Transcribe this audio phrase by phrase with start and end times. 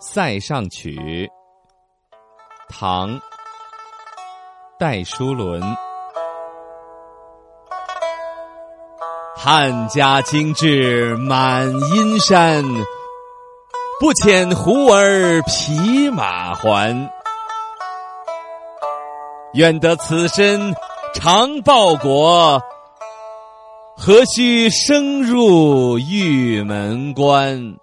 [0.00, 1.28] 塞上曲》，
[2.68, 3.10] 唐·
[4.78, 5.60] 戴叔伦。
[9.34, 12.62] 汉家精致满阴山，
[13.98, 17.10] 不遣胡儿匹马还。
[19.54, 20.72] 愿得此身
[21.12, 22.62] 常报国，
[23.96, 27.76] 何须生入玉门关？